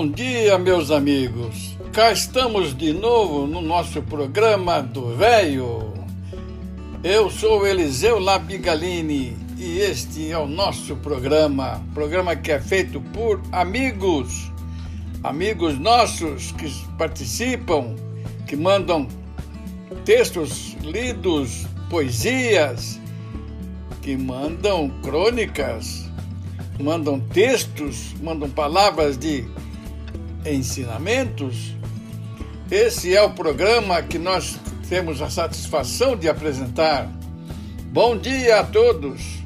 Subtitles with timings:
[0.00, 1.76] Bom dia, meus amigos.
[1.92, 5.92] Cá estamos de novo no nosso programa do Velho.
[7.04, 13.42] Eu sou Eliseu Labigalini e este é o nosso programa, programa que é feito por
[13.52, 14.50] amigos,
[15.22, 17.94] amigos nossos que participam,
[18.46, 19.06] que mandam
[20.06, 22.98] textos lidos, poesias,
[24.00, 26.10] que mandam crônicas,
[26.80, 29.44] mandam textos, mandam palavras de
[30.44, 31.74] ensinamentos.
[32.70, 37.08] Esse é o programa que nós temos a satisfação de apresentar.
[37.92, 39.40] Bom dia a todos!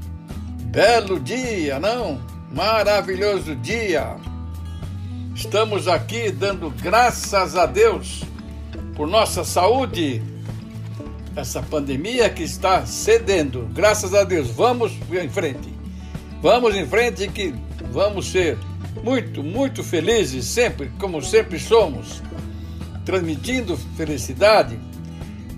[0.66, 2.20] Belo dia, não?
[2.52, 4.16] Maravilhoso dia!
[5.34, 8.22] Estamos aqui dando graças a Deus
[8.94, 10.22] por nossa saúde,
[11.34, 13.68] essa pandemia que está cedendo.
[13.72, 15.74] Graças a Deus, vamos em frente.
[16.40, 17.54] Vamos em frente que
[17.90, 18.56] vamos ser
[19.02, 22.22] muito, muito felizes sempre, como sempre somos,
[23.04, 24.78] transmitindo felicidade.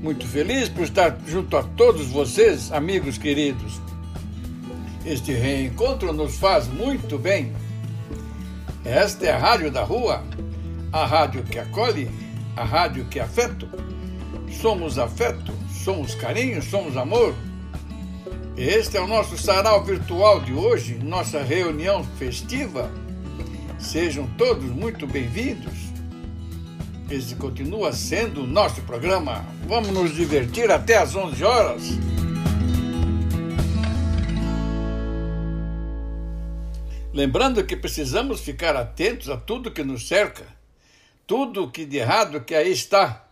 [0.01, 3.81] Muito feliz por estar junto a todos vocês, amigos queridos.
[5.05, 7.53] Este reencontro nos faz muito bem.
[8.85, 10.23] Esta é a Rádio da Rua,
[10.93, 12.11] a rádio que acolhe,
[12.57, 13.69] a rádio que afeto.
[14.61, 15.53] Somos afeto,
[15.85, 17.35] somos carinho, somos amor.
[18.57, 22.91] Este é o nosso sarau virtual de hoje, nossa reunião festiva.
[23.79, 25.75] Sejam todos muito bem-vindos.
[27.11, 29.45] Esse continua sendo o nosso programa.
[29.67, 31.83] Vamos nos divertir até às 11 horas.
[37.13, 40.47] Lembrando que precisamos ficar atentos a tudo que nos cerca,
[41.27, 43.27] tudo que de errado que aí está,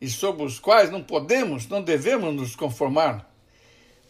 [0.00, 3.30] e sobre os quais não podemos, não devemos nos conformar.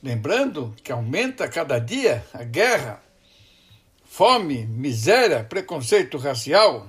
[0.02, 3.00] Lembrando que aumenta cada dia a guerra,
[4.12, 6.86] fome, miséria, preconceito racial.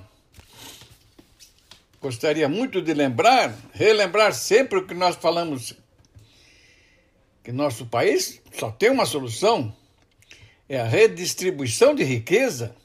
[1.98, 5.74] Gostaria muito de lembrar, relembrar sempre o que nós falamos,
[7.42, 9.74] que nosso país só tem uma solução,
[10.68, 12.76] é a redistribuição de riqueza.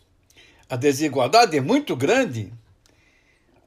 [0.69, 2.53] A desigualdade é muito grande.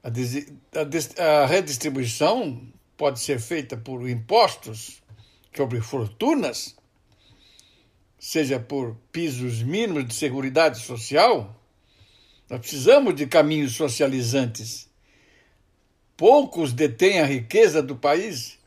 [0.03, 0.47] A, des...
[0.75, 1.19] a, des...
[1.19, 2.67] a redistribuição
[2.97, 5.03] pode ser feita por impostos
[5.55, 6.75] sobre fortunas,
[8.23, 11.61] seja por pisos mínimos de segurança social.
[12.49, 14.89] Nós precisamos de caminhos socializantes.
[16.17, 18.61] Poucos detêm a riqueza do país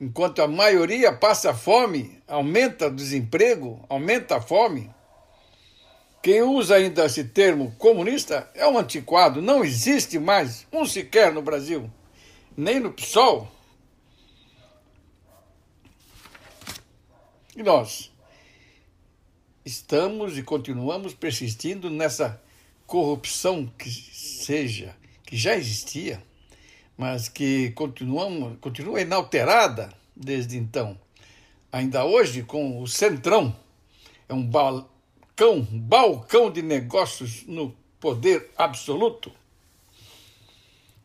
[0.00, 4.88] enquanto a maioria passa fome, aumenta o desemprego, aumenta a fome.
[6.22, 11.42] Quem usa ainda esse termo comunista é um antiquado, não existe mais um sequer no
[11.42, 11.90] Brasil,
[12.56, 13.50] nem no PSOL.
[17.56, 18.11] E nós
[19.64, 22.40] estamos e continuamos persistindo nessa
[22.86, 26.22] corrupção que seja, que já existia
[26.96, 30.98] mas que continuamos, continua inalterada desde então.
[31.72, 33.56] Ainda hoje, com o Centrão,
[34.28, 39.32] é um balcão, balcão de negócios no poder absoluto.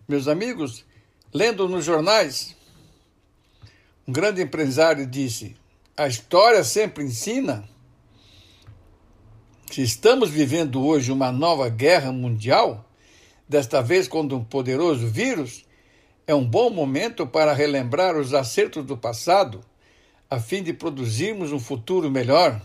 [0.07, 0.85] Meus amigos,
[1.33, 2.55] lendo nos jornais,
[4.07, 5.55] um grande empresário disse:
[5.95, 7.67] a história sempre ensina.
[9.69, 12.89] Se estamos vivendo hoje uma nova guerra mundial,
[13.47, 15.65] desta vez contra um poderoso vírus,
[16.25, 19.61] é um bom momento para relembrar os acertos do passado,
[20.29, 22.61] a fim de produzirmos um futuro melhor.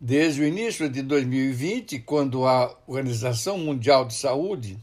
[0.00, 4.78] Desde o início de 2020, quando a Organização Mundial de Saúde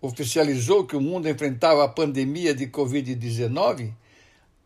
[0.00, 3.92] oficializou que o mundo enfrentava a pandemia de Covid-19,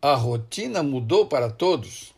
[0.01, 2.18] a rotina mudou para todos.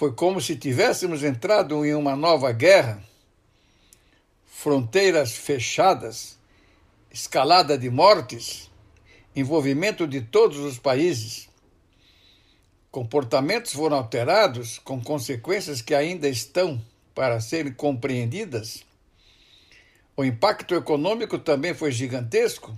[0.00, 3.04] Foi como se tivéssemos entrado em uma nova guerra,
[4.46, 6.38] fronteiras fechadas
[7.12, 8.70] escalada de mortes,
[9.36, 11.50] envolvimento de todos os países.
[12.90, 16.80] Comportamentos foram alterados com consequências que ainda estão
[17.14, 18.82] para serem compreendidas.
[20.16, 22.74] O impacto econômico também foi gigantesco.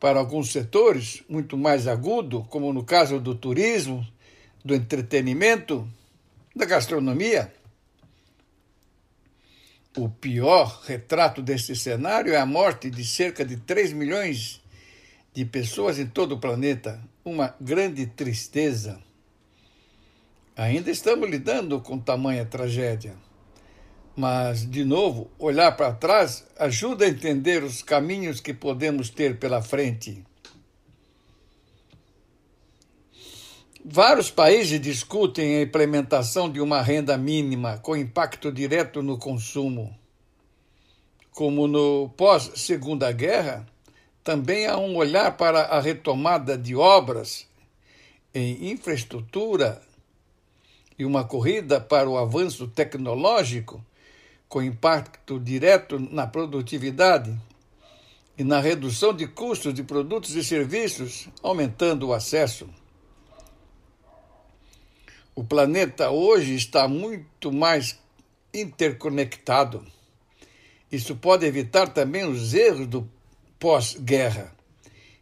[0.00, 4.04] Para alguns setores, muito mais agudo, como no caso do turismo,
[4.64, 5.88] do entretenimento,
[6.56, 7.52] da gastronomia.
[9.94, 14.62] O pior retrato deste cenário é a morte de cerca de 3 milhões
[15.34, 16.98] de pessoas em todo o planeta.
[17.22, 18.98] Uma grande tristeza.
[20.56, 23.14] Ainda estamos lidando com tamanha tragédia.
[24.16, 29.60] Mas, de novo, olhar para trás ajuda a entender os caminhos que podemos ter pela
[29.60, 30.24] frente.
[33.88, 39.96] Vários países discutem a implementação de uma renda mínima com impacto direto no consumo.
[41.30, 43.64] Como no pós-Segunda Guerra,
[44.24, 47.46] também há um olhar para a retomada de obras
[48.34, 49.80] em infraestrutura
[50.98, 53.80] e uma corrida para o avanço tecnológico
[54.48, 57.32] com impacto direto na produtividade
[58.36, 62.68] e na redução de custos de produtos e serviços, aumentando o acesso.
[65.38, 68.00] O planeta hoje está muito mais
[68.54, 69.86] interconectado.
[70.90, 73.06] Isso pode evitar também os erros do
[73.58, 74.50] pós-guerra,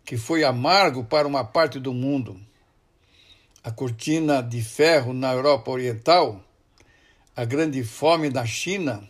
[0.05, 2.41] que foi amargo para uma parte do mundo.
[3.65, 6.41] A cortina de ferro na Europa Oriental,
[7.35, 9.03] a grande fome na China,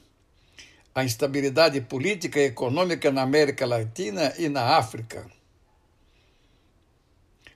[0.94, 5.30] a instabilidade política e econômica na América Latina e na África.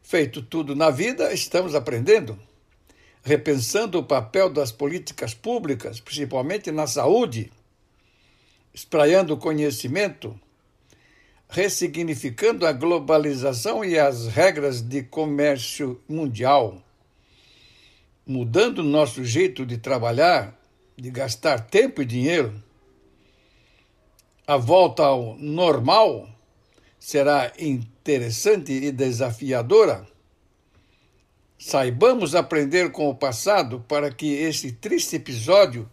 [0.02, 2.38] Feito tudo na vida, estamos aprendendo,
[3.28, 7.52] repensando o papel das políticas públicas, principalmente na saúde,
[8.72, 10.34] espraiando conhecimento,
[11.46, 16.82] ressignificando a globalização e as regras de comércio mundial,
[18.26, 20.58] mudando nosso jeito de trabalhar,
[20.96, 22.62] de gastar tempo e dinheiro
[24.46, 26.26] a volta ao normal
[26.98, 30.06] será interessante e desafiadora?
[31.58, 35.90] Saibamos aprender com o passado para que esse triste episódio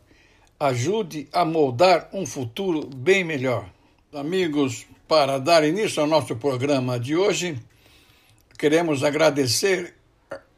[0.60, 3.68] ajude a moldar um futuro bem melhor.
[4.14, 7.58] Amigos, para dar início ao nosso programa de hoje,
[8.60, 9.96] queremos agradecer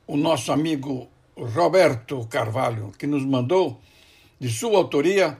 [0.05, 1.07] o nosso amigo
[1.37, 3.79] Roberto Carvalho, que nos mandou,
[4.37, 5.37] de sua autoria,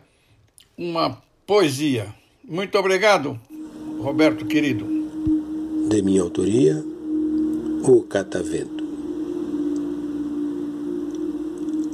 [0.77, 2.13] uma poesia.
[2.43, 3.39] Muito obrigado,
[3.99, 4.85] Roberto querido.
[5.89, 6.83] De minha autoria,
[7.83, 8.76] O Catavento.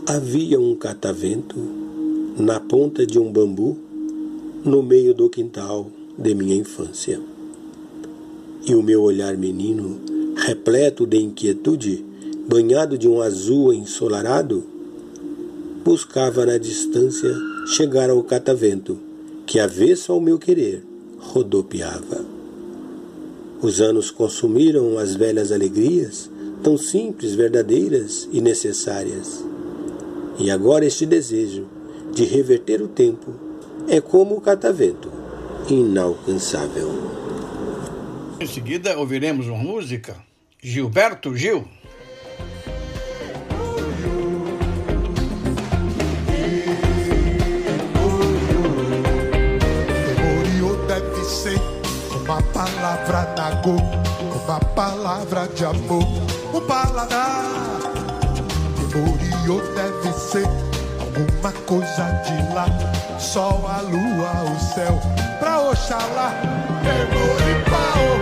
[0.06, 1.56] Havia um catavento
[2.38, 3.78] na ponta de um bambu
[4.66, 7.22] no meio do quintal de minha infância.
[8.68, 10.02] E o meu olhar menino,
[10.36, 12.04] repleto de inquietude,
[12.50, 14.66] banhado de um azul ensolarado,
[15.86, 17.34] buscava na distância
[17.66, 18.98] chegar ao catavento
[19.46, 20.84] que, avesso ao meu querer,
[21.18, 22.26] rodopiava.
[23.62, 26.30] Os anos consumiram as velhas alegrias,
[26.62, 29.53] tão simples, verdadeiras e necessárias.
[30.38, 31.68] E agora este desejo
[32.14, 33.34] de reverter o tempo
[33.88, 35.12] é como o catavento,
[35.70, 36.90] inalcançável.
[38.40, 40.16] Em seguida, ouviremos uma música,
[40.62, 41.66] Gilberto Gil.
[52.54, 53.76] palavra da go,
[54.44, 56.04] uma palavra de amor,
[56.54, 57.44] um paladar.
[59.44, 60.46] Memoriou deve ser
[61.02, 62.66] alguma coisa de lá,
[63.20, 65.00] sol, a lua, o céu,
[65.40, 66.32] pra Oxalá.
[66.82, 68.14] Memori pao,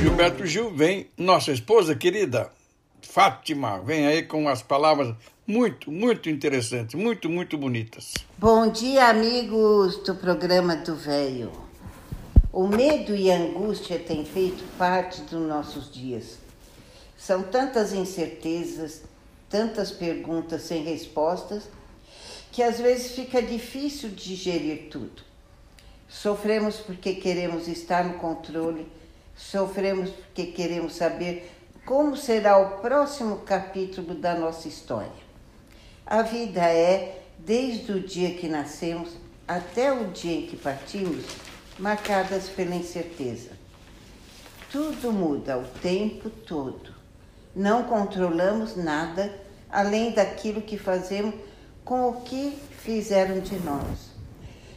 [0.00, 2.50] Gilberto Gil vem nossa esposa querida,
[3.02, 5.14] Fátima, vem aí com as palavras
[5.46, 8.14] muito, muito interessantes, muito, muito bonitas.
[8.38, 11.52] Bom dia, amigos do programa do Velho.
[12.52, 16.38] O medo e a angústia têm feito parte dos nossos dias.
[17.16, 19.02] São tantas incertezas,
[19.48, 21.68] tantas perguntas sem respostas,
[22.52, 25.22] que às vezes fica difícil digerir tudo.
[26.08, 28.86] Sofremos porque queremos estar no controle
[29.36, 31.50] Sofremos porque queremos saber
[31.84, 35.23] como será o próximo capítulo da nossa história.
[36.06, 39.16] A vida é, desde o dia que nascemos
[39.48, 41.24] até o dia em que partimos,
[41.78, 43.50] marcadas pela incerteza.
[44.70, 46.92] Tudo muda o tempo todo.
[47.56, 49.32] Não controlamos nada
[49.70, 51.34] além daquilo que fazemos
[51.84, 54.10] com o que fizeram de nós.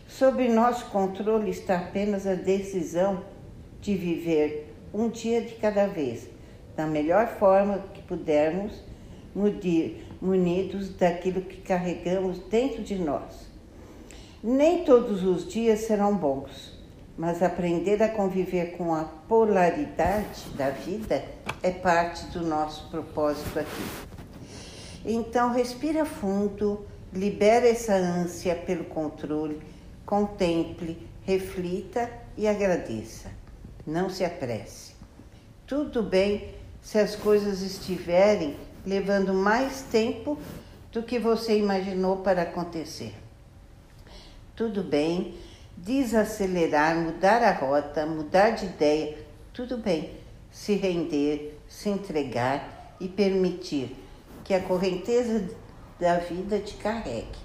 [0.07, 3.21] Sob nosso controle está apenas a decisão
[3.81, 6.29] de viver um dia de cada vez,
[6.75, 8.81] da melhor forma que pudermos,
[9.35, 13.47] no dia, munidos daquilo que carregamos dentro de nós.
[14.43, 16.77] Nem todos os dias serão bons,
[17.17, 21.23] mas aprender a conviver com a polaridade da vida
[21.63, 23.83] é parte do nosso propósito aqui.
[25.03, 29.59] Então, respira fundo, libera essa ânsia pelo controle,
[30.05, 33.29] contemple, reflita e agradeça.
[33.85, 34.93] Não se apresse.
[35.65, 38.55] Tudo bem se as coisas estiverem
[38.87, 40.39] levando mais tempo
[40.93, 43.13] do que você imaginou para acontecer.
[44.55, 45.35] Tudo bem
[45.75, 49.17] desacelerar, mudar a rota, mudar de ideia,
[49.53, 50.11] tudo bem.
[50.49, 53.93] Se render, se entregar e permitir
[54.43, 55.49] que a correnteza
[55.99, 57.37] da vida te carregue.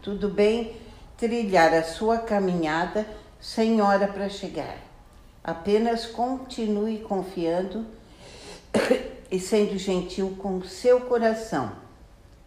[0.00, 0.76] Tudo bem
[1.18, 3.04] trilhar a sua caminhada
[3.40, 4.78] sem hora para chegar.
[5.42, 7.84] Apenas continue confiando
[9.32, 11.72] e sendo gentil com o seu coração,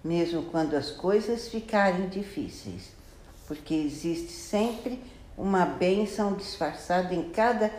[0.04, 2.92] mesmo quando as coisas ficarem difíceis,
[3.48, 5.02] porque existe sempre
[5.36, 7.74] uma bênção disfarçada em cada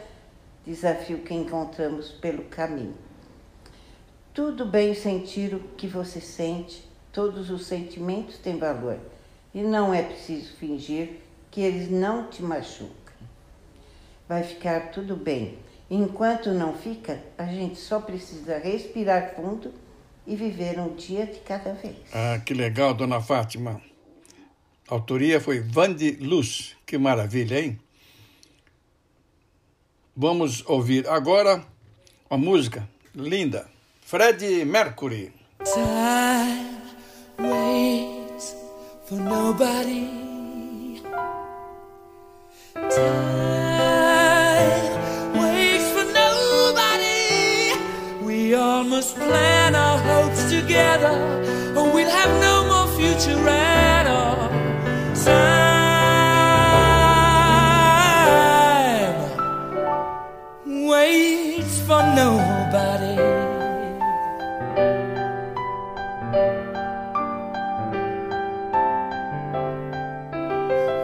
[0.67, 2.97] desafio que encontramos pelo caminho.
[4.35, 8.99] Tudo bem sentir o que você sente, todos os sentimentos têm valor
[9.55, 11.21] e não é preciso fingir
[11.53, 13.15] que eles não te machucam.
[14.29, 15.57] Vai ficar tudo bem
[15.91, 19.73] Enquanto não fica, a gente só precisa respirar fundo
[20.27, 21.97] e viver um dia de cada vez.
[22.13, 23.81] Ah, que legal, dona Fátima.
[24.89, 26.77] A autoria foi Vande Luz.
[26.85, 27.79] Que maravilha, hein?
[30.17, 31.65] Vamos ouvir agora
[32.29, 33.69] a música linda.
[34.01, 35.33] Fred Mercury.
[35.65, 36.81] Time
[37.39, 38.57] waits
[39.07, 41.03] for nobody.
[42.75, 43.36] Time
[49.07, 51.15] must plan our hopes together,
[51.77, 54.49] or we'll have no more future at all.
[55.25, 55.67] Time
[60.89, 63.17] waits for nobody.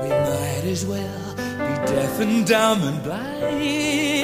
[0.03, 4.22] We might as well be deaf and dumb and blind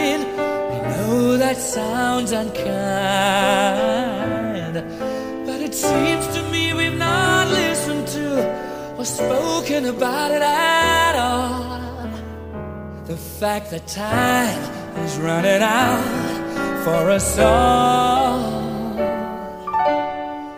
[1.39, 2.75] that sounds unkind,
[5.47, 8.29] but it seems to me we've not listened to
[8.99, 11.69] or spoken about it at all.
[13.07, 14.63] The fact that time
[15.05, 18.59] is running out for us all.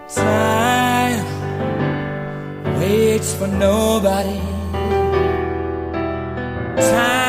[0.09, 1.25] Time
[2.81, 4.41] waits for nobody.
[6.91, 7.20] Time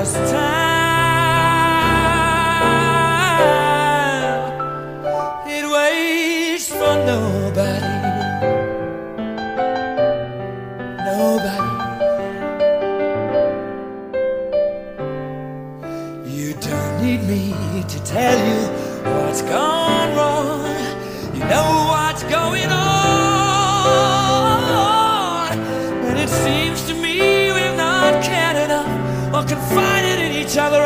[0.00, 0.59] Cause time
[29.40, 30.82] or confided in each other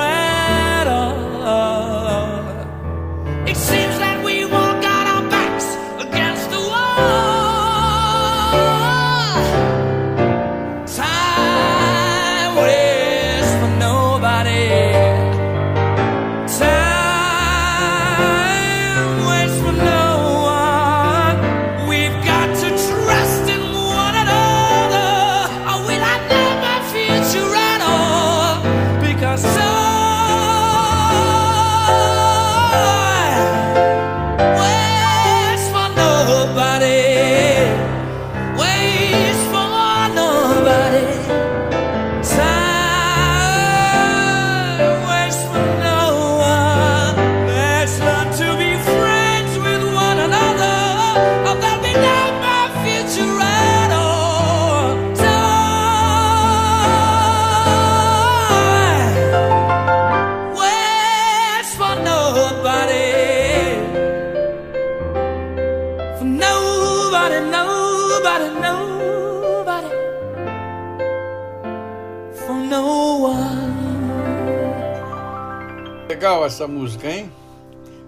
[76.44, 77.32] Essa música, hein?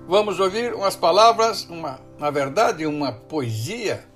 [0.06, 4.06] Vamos ouvir umas palavras, uma, na verdade, uma poesia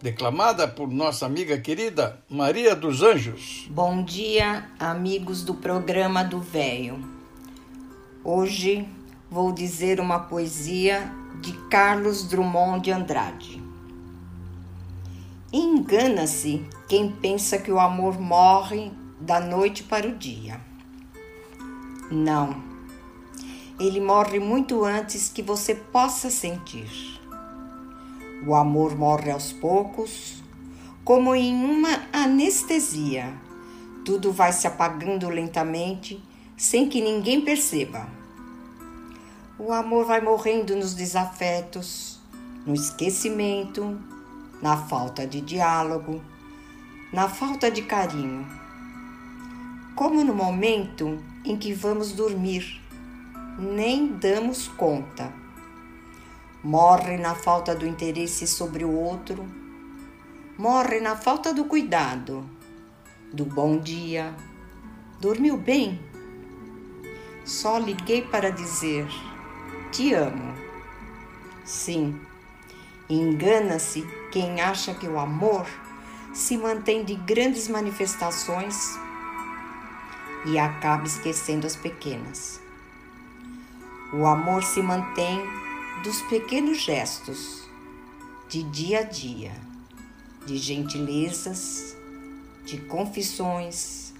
[0.00, 3.66] declamada por nossa amiga querida Maria dos Anjos.
[3.68, 6.98] Bom dia, amigos do programa do Véio.
[8.24, 8.88] Hoje
[9.30, 13.62] vou dizer uma poesia de Carlos Drummond de Andrade.
[15.52, 18.90] Engana-se quem pensa que o amor morre
[19.20, 20.58] da noite para o dia.
[22.10, 22.71] Não.
[23.82, 26.88] Ele morre muito antes que você possa sentir.
[28.46, 30.40] O amor morre aos poucos,
[31.04, 33.34] como em uma anestesia.
[34.04, 36.22] Tudo vai se apagando lentamente,
[36.56, 38.06] sem que ninguém perceba.
[39.58, 42.20] O amor vai morrendo nos desafetos,
[42.64, 43.98] no esquecimento,
[44.62, 46.22] na falta de diálogo,
[47.12, 48.46] na falta de carinho.
[49.96, 52.81] Como no momento em que vamos dormir,
[53.58, 55.42] nem damos conta
[56.62, 59.44] morre na falta do interesse sobre o outro,
[60.56, 62.48] morre na falta do cuidado,
[63.32, 64.34] do bom dia.
[65.18, 66.00] Dormiu bem?
[67.44, 69.08] Só liguei para dizer:
[69.90, 70.54] Te amo.
[71.64, 72.20] Sim,
[73.08, 75.66] engana-se quem acha que o amor
[76.32, 78.76] se mantém de grandes manifestações
[80.46, 82.61] e acaba esquecendo as pequenas.
[84.12, 85.42] O amor se mantém
[86.04, 87.62] dos pequenos gestos
[88.46, 89.52] de dia a dia,
[90.44, 91.96] de gentilezas,
[92.66, 94.12] de confissões,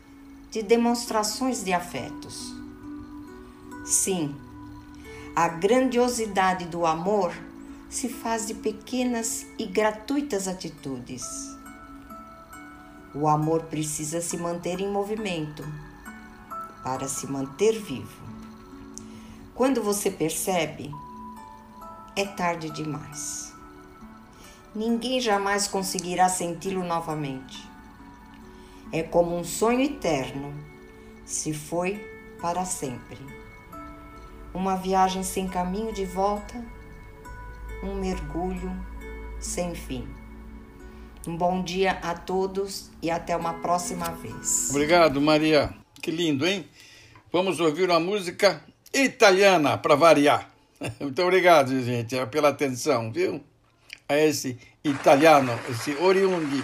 [0.51, 2.55] de demonstrações de afetos.
[3.85, 4.35] Sim,
[5.37, 7.35] a grandiosidade do amor
[7.91, 11.23] se faz de pequenas e gratuitas atitudes.
[13.15, 15.63] O amor precisa se manter em movimento
[16.83, 18.22] para se manter vivo.
[19.63, 20.91] Quando você percebe
[22.17, 23.55] é tarde demais.
[24.75, 27.63] Ninguém jamais conseguirá senti-lo novamente.
[28.91, 30.53] É como um sonho eterno,
[31.25, 32.05] se foi
[32.41, 33.19] para sempre.
[34.53, 36.61] Uma viagem sem caminho de volta,
[37.85, 38.73] um mergulho
[39.39, 40.09] sem fim.
[41.25, 44.71] Um bom dia a todos e até uma próxima vez.
[44.71, 45.73] Obrigado, Maria.
[46.03, 46.69] Que lindo, hein?
[47.33, 48.61] Vamos ouvir uma música
[48.93, 50.49] italiana para variar.
[51.01, 53.43] Muito obrigado, gente, pela atenção, viu?
[54.09, 56.63] A esse italiano, esse oriundi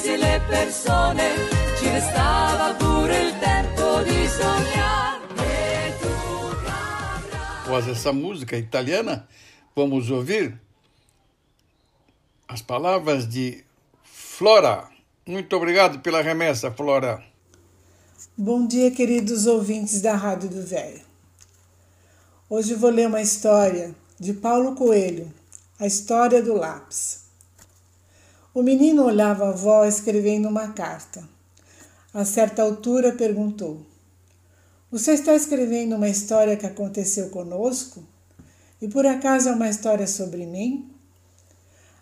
[0.00, 1.34] sorrisi, le persone,
[1.78, 5.18] ci restava pure il tempo di sognare.
[7.64, 9.28] Após essa música italiana,
[9.76, 10.58] vamos ouvir
[12.48, 13.64] as palavras de
[14.02, 14.88] Flora.
[15.24, 17.22] Muito obrigado pela remessa, Flora.
[18.36, 21.02] Bom dia, queridos ouvintes da Rádio do Velho.
[22.48, 25.32] Hoje vou ler uma história de Paulo Coelho,
[25.78, 27.19] a história do lápis.
[28.52, 31.22] O menino olhava a avó escrevendo uma carta.
[32.12, 33.86] A certa altura perguntou:
[34.90, 38.02] Você está escrevendo uma história que aconteceu conosco?
[38.82, 40.90] E por acaso é uma história sobre mim?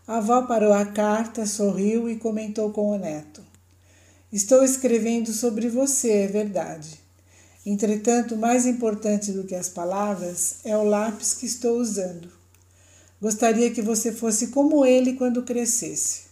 [0.06, 3.42] A avó parou a carta, sorriu e comentou com o neto:
[4.32, 6.98] Estou escrevendo sobre você, é verdade.
[7.66, 12.32] Entretanto, mais importante do que as palavras é o lápis que estou usando.
[13.20, 16.27] Gostaria que você fosse como ele quando crescesse.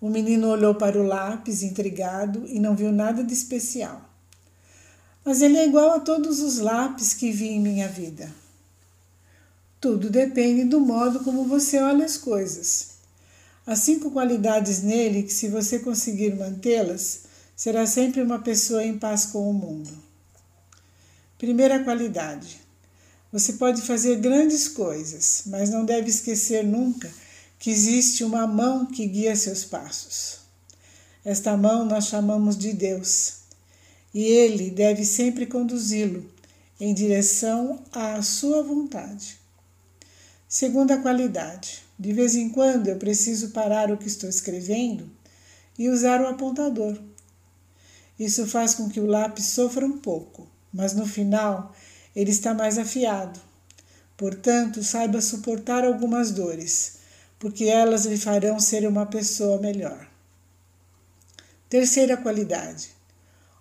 [0.00, 4.00] O menino olhou para o lápis, intrigado, e não viu nada de especial.
[5.22, 8.32] Mas ele é igual a todos os lápis que vi em minha vida.
[9.78, 12.92] Tudo depende do modo como você olha as coisas.
[13.66, 19.26] Há cinco qualidades nele que, se você conseguir mantê-las, será sempre uma pessoa em paz
[19.26, 19.90] com o mundo.
[21.36, 22.58] Primeira qualidade:
[23.30, 27.10] você pode fazer grandes coisas, mas não deve esquecer nunca
[27.60, 30.38] que existe uma mão que guia seus passos.
[31.22, 33.40] Esta mão nós chamamos de Deus,
[34.14, 36.24] e ele deve sempre conduzi-lo
[36.80, 39.38] em direção à sua vontade.
[40.48, 45.10] Segunda qualidade: de vez em quando eu preciso parar o que estou escrevendo
[45.78, 46.98] e usar o apontador.
[48.18, 51.74] Isso faz com que o lápis sofra um pouco, mas no final
[52.16, 53.38] ele está mais afiado.
[54.16, 56.99] Portanto, saiba suportar algumas dores,
[57.40, 60.06] porque elas lhe farão ser uma pessoa melhor.
[61.68, 62.90] Terceira qualidade: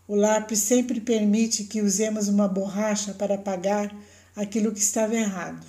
[0.07, 3.95] o lápis sempre permite que usemos uma borracha para apagar
[4.35, 5.65] aquilo que estava errado.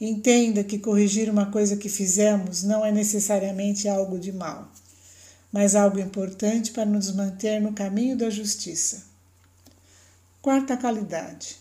[0.00, 4.72] Entenda que corrigir uma coisa que fizemos não é necessariamente algo de mal,
[5.52, 9.04] mas algo importante para nos manter no caminho da justiça.
[10.40, 11.56] Quarta qualidade.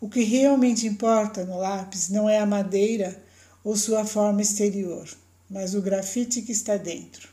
[0.00, 3.29] O que realmente importa no lápis não é a madeira
[3.62, 5.08] ou sua forma exterior,
[5.48, 7.28] mas o grafite que está dentro.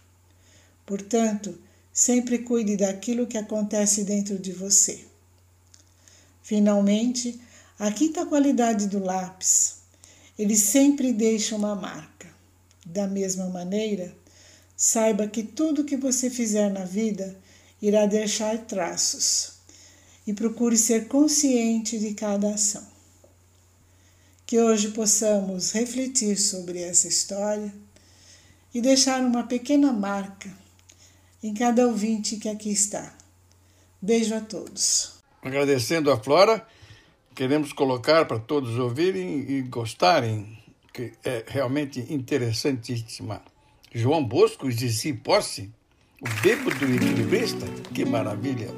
[0.86, 1.58] Portanto,
[1.94, 5.06] sempre cuide daquilo que acontece dentro de você.
[6.44, 7.40] Finalmente,
[7.80, 9.78] a quinta qualidade do lápis
[10.38, 12.28] ele sempre deixa uma marca.
[12.86, 14.16] Da mesma maneira,
[14.76, 17.36] saiba que tudo que você fizer na vida
[17.82, 19.54] irá deixar traços
[20.26, 22.97] e procure ser consciente de cada ação.
[24.48, 27.72] Que hoje possamos refletir sobre essa história
[28.74, 30.50] e deixar uma pequena marca
[31.44, 33.14] em cada ouvinte que aqui está.
[34.02, 35.20] Beijo a todos.
[35.44, 36.66] Agradecendo a Flora
[37.38, 40.58] queremos colocar para todos ouvirem e gostarem,
[40.92, 43.44] que é realmente interessantíssima.
[43.94, 45.70] João Bosco de Cipósse,
[46.20, 48.70] o bêbado equilibrista, que maravilha!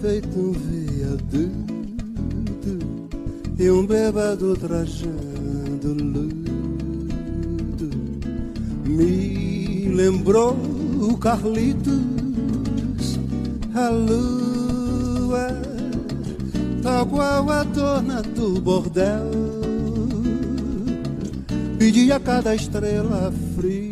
[0.00, 1.58] Feito um viaduto
[3.58, 7.90] e um bêbado trajando luto
[8.84, 10.56] me lembrou
[11.00, 11.94] o Carlitos,
[13.74, 15.48] a lua,
[16.82, 19.30] tal qual a dona do bordel,
[21.78, 23.88] pedia a cada estrela fria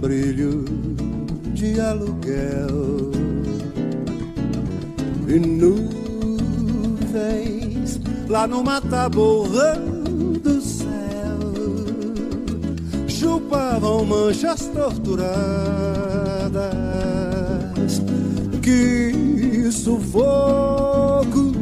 [0.00, 0.64] brilho
[1.54, 3.05] de aluguel
[5.26, 6.06] nuvens
[8.28, 9.74] lá numa taborra
[10.42, 10.86] do céu.
[13.08, 15.26] Chupavam manchas torturadas
[18.62, 21.52] que sufoco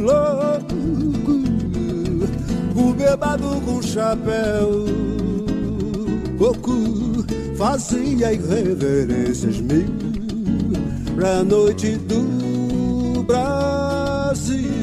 [0.00, 0.78] louco
[2.74, 4.86] o bebado com chapéu
[6.38, 7.24] coco
[7.56, 9.86] fazia irreverências mil
[11.16, 12.47] pra noite do
[14.48, 14.77] Brasil.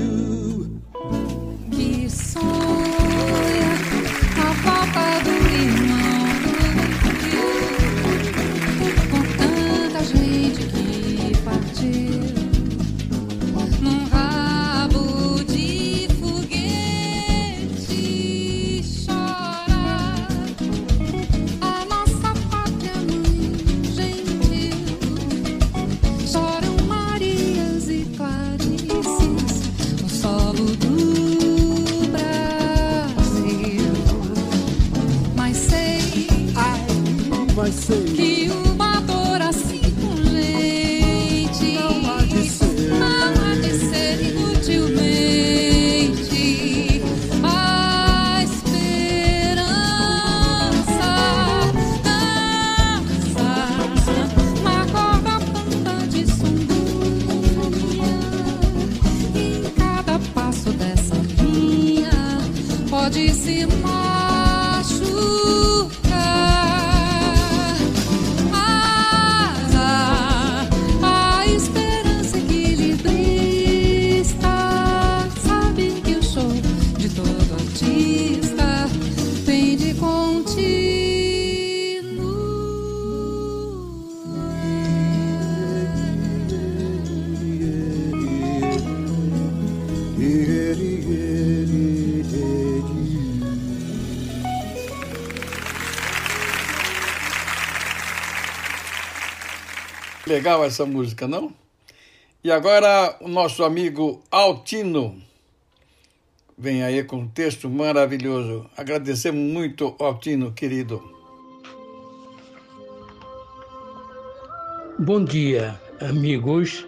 [100.46, 101.52] Legal essa música, não?
[102.44, 105.20] E agora o nosso amigo Altino
[106.56, 108.70] vem aí com um texto maravilhoso.
[108.78, 111.02] Agradecemos muito, Altino, querido.
[115.00, 116.88] Bom dia, amigos.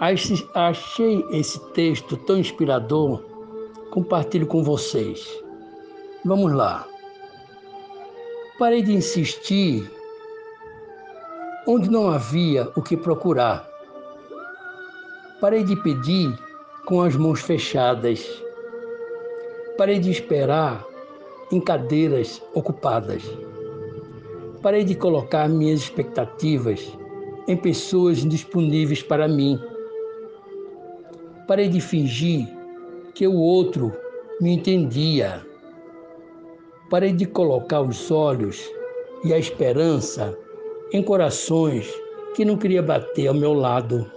[0.00, 3.22] Achei esse texto tão inspirador,
[3.92, 5.24] compartilho com vocês.
[6.24, 6.84] Vamos lá.
[8.58, 9.88] Parei de insistir
[11.66, 13.68] onde não havia o que procurar.
[15.40, 16.32] Parei de pedir
[16.86, 18.24] com as mãos fechadas.
[19.76, 20.86] Parei de esperar
[21.50, 23.22] em cadeiras ocupadas.
[24.62, 26.96] Parei de colocar minhas expectativas
[27.48, 29.60] em pessoas indisponíveis para mim.
[31.48, 32.48] Parei de fingir
[33.12, 33.92] que o outro
[34.40, 35.44] me entendia.
[36.88, 38.64] Parei de colocar os olhos
[39.24, 40.36] e a esperança
[40.92, 41.92] em corações
[42.34, 44.10] que não queria bater ao meu lado.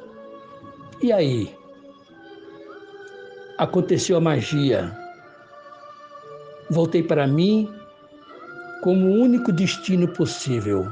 [1.01, 1.55] E aí?
[3.57, 4.95] Aconteceu a magia.
[6.69, 7.69] Voltei para mim
[8.83, 10.87] como o único destino possível.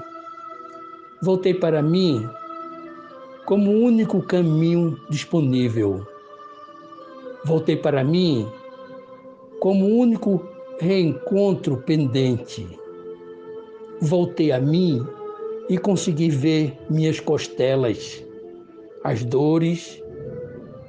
[1.22, 2.28] Voltei para mim
[3.46, 6.06] como o único caminho disponível.
[7.46, 8.48] Voltei para mim
[9.60, 10.46] como o único
[10.80, 12.68] reencontro pendente.
[14.02, 15.06] Voltei a mim
[15.70, 18.24] e consegui ver minhas costelas,
[19.04, 20.02] as dores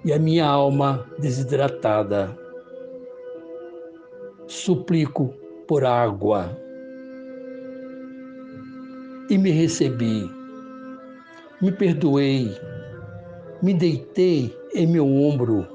[0.05, 2.37] e a minha alma desidratada.
[4.47, 5.35] Suplico
[5.67, 6.57] por água.
[9.29, 10.31] E me recebi.
[11.61, 12.57] Me perdoei.
[13.61, 15.67] Me deitei em meu ombro.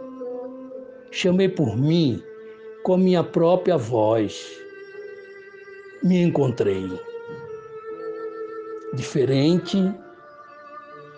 [1.12, 2.24] Chamei por mim
[2.82, 4.60] com a minha própria voz.
[6.02, 6.90] Me encontrei
[8.94, 9.94] diferente,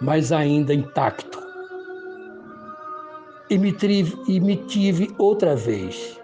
[0.01, 1.43] mas ainda intacto.
[3.49, 6.19] E me, tive, e me tive outra vez.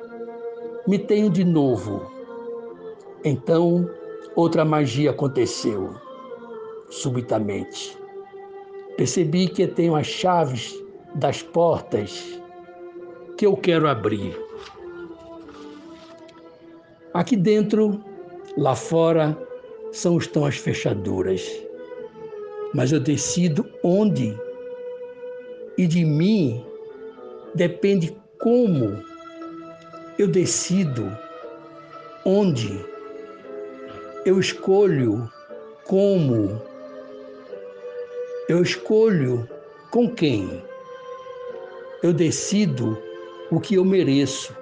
[0.88, 2.12] Me tenho de novo.
[3.24, 3.88] Então,
[4.36, 5.94] outra magia aconteceu,
[6.90, 7.96] subitamente.
[8.98, 10.76] Percebi que tenho as chaves
[11.16, 12.42] das portas
[13.38, 14.36] que eu quero abrir.
[17.14, 18.04] Aqui dentro,
[18.58, 19.38] lá fora,
[19.92, 21.50] são estão as fechaduras.
[22.74, 24.38] Mas eu decido onde.
[25.78, 26.66] E de mim
[27.54, 29.04] depende como
[30.18, 31.16] eu decido
[32.26, 32.86] onde.
[34.26, 35.30] Eu escolho
[35.86, 36.62] como.
[38.48, 39.48] Eu escolho
[39.92, 40.64] com quem.
[42.04, 42.98] Eu decido
[43.50, 44.56] o que eu mereço.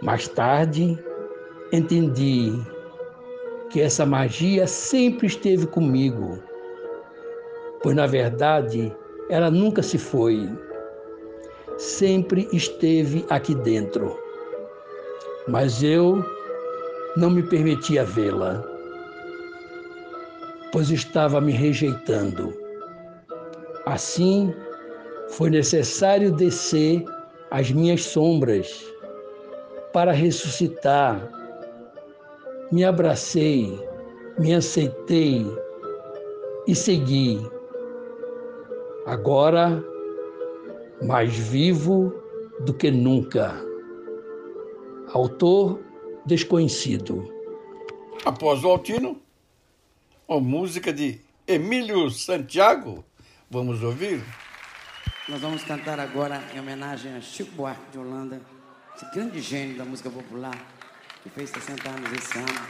[0.00, 0.98] Mais tarde,
[1.72, 2.71] entendi
[3.72, 6.38] que essa magia sempre esteve comigo,
[7.82, 8.94] pois na verdade
[9.30, 10.46] ela nunca se foi,
[11.78, 14.14] sempre esteve aqui dentro.
[15.48, 16.22] Mas eu
[17.16, 18.62] não me permitia vê-la,
[20.70, 22.54] pois estava me rejeitando.
[23.86, 24.54] Assim,
[25.30, 27.02] foi necessário descer
[27.50, 28.84] as minhas sombras
[29.92, 31.41] para ressuscitar.
[32.72, 33.78] Me abracei,
[34.38, 35.44] me aceitei
[36.66, 37.38] e segui.
[39.04, 39.84] Agora,
[41.02, 42.14] mais vivo
[42.60, 43.54] do que nunca.
[45.12, 45.80] Autor
[46.24, 47.30] desconhecido.
[48.24, 49.20] Após o Altino,
[50.26, 53.04] a música de Emílio Santiago.
[53.50, 54.24] Vamos ouvir?
[55.28, 58.40] Nós vamos cantar agora em homenagem a Chico Buarque de Holanda,
[58.96, 60.56] esse grande gênio da música popular,
[61.22, 62.66] que fez 60 anos esse ano.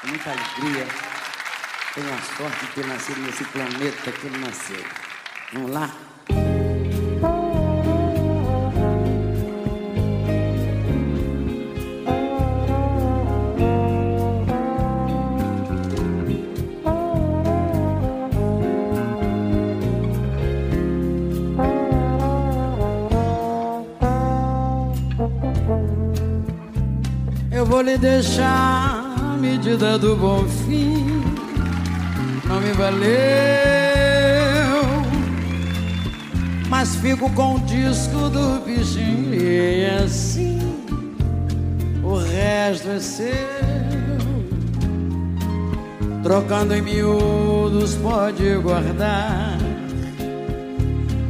[0.00, 0.86] Com muita alegria.
[1.94, 4.84] Tenho a sorte de ter nascido nesse planeta que ele nasceu.
[5.52, 5.90] Vamos lá?
[28.02, 31.22] Deixar a medida do bom fim.
[32.44, 33.06] Não me valeu,
[36.68, 40.58] mas fico com o disco do bichinho e assim
[42.02, 43.72] o resto é seu.
[46.24, 49.56] Trocando em miúdos pode guardar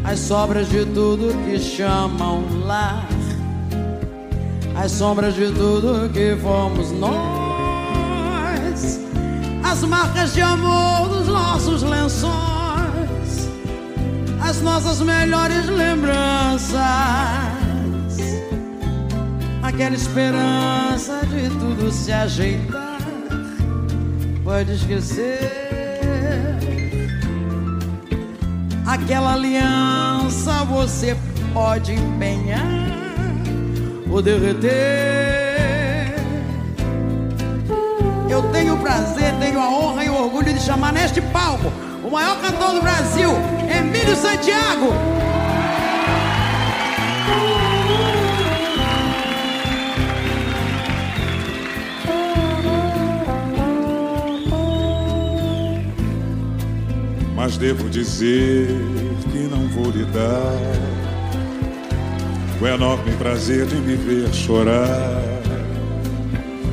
[0.05, 3.12] as sobras de tudo que chamam lar
[4.83, 7.13] as sombras de tudo que fomos nós,
[9.63, 13.49] as marcas de amor dos nossos lençóis,
[14.41, 16.75] as nossas melhores lembranças,
[19.63, 22.99] aquela esperança de tudo se ajeitar.
[24.43, 25.63] Pode esquecer.
[28.85, 31.17] Aquela aliança você
[31.55, 33.02] pode empenhar
[34.13, 36.15] ou derreter.
[38.29, 41.73] Eu tenho o prazer, tenho a honra e o orgulho de chamar neste palco
[42.05, 43.31] o maior cantor do Brasil,
[43.75, 44.93] Emílio Santiago.
[57.35, 58.69] Mas devo dizer
[59.33, 61.02] que não vou lhe dar
[62.63, 65.21] o enorme prazer de me ver chorar.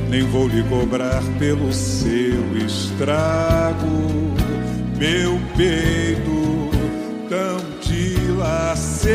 [0.08, 3.86] Nem vou lhe cobrar pelo seu estrago,
[4.96, 6.70] meu peito
[7.28, 9.10] tão dilacerado.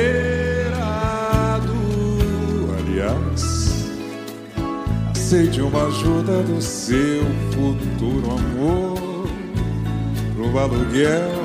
[2.78, 3.88] Aliás,
[5.12, 9.30] aceite uma ajuda do seu futuro amor
[10.36, 11.45] pro aluguel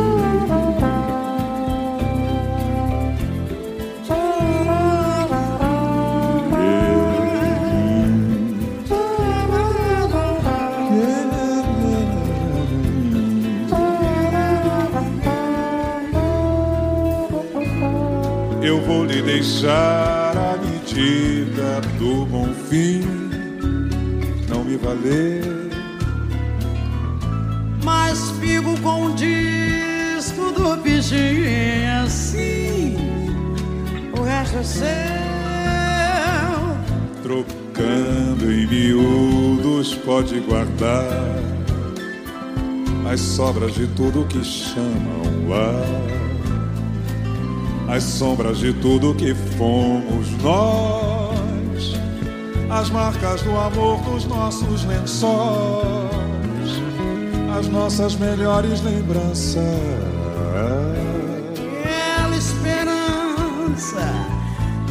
[24.81, 25.43] Valer.
[27.83, 32.95] Mas fico com o disco do bichinho assim,
[34.17, 34.87] o resto é seu.
[37.23, 41.05] Trocando em miúdos pode guardar
[43.11, 46.11] as sobras de tudo que chamam lá
[47.91, 51.20] as sombras de tudo que fomos nós,
[52.71, 55.41] as marcas do amor dos nossos lençóis,
[57.57, 59.61] as nossas melhores lembranças.
[61.53, 64.07] Aquela esperança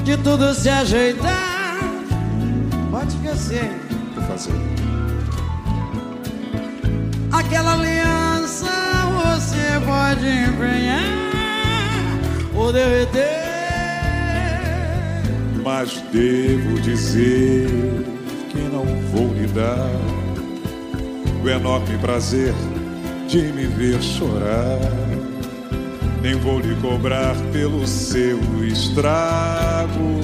[0.04, 1.78] de tudo se ajeitar,
[2.90, 3.70] pode esquecer.
[4.14, 4.52] que fazer.
[7.32, 8.66] Aquela aliança
[9.24, 11.00] você pode empenhar
[12.54, 13.39] ou derreter.
[15.72, 17.68] Mas devo dizer
[18.50, 19.88] que não vou lhe dar
[21.40, 22.52] o enorme prazer
[23.28, 24.80] de me ver chorar.
[26.20, 30.18] Nem vou lhe cobrar pelo seu estrago,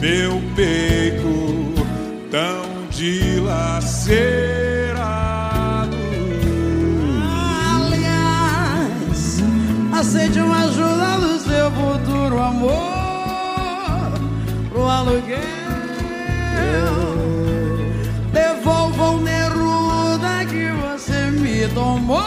[0.00, 1.74] meu peito
[2.30, 3.56] tão dilacerado.
[7.74, 9.42] Aliás,
[9.92, 12.91] aceite uma ajuda do seu futuro amor
[14.82, 15.38] pro aluguel.
[18.32, 22.20] Devolva o Neruda que você me tomou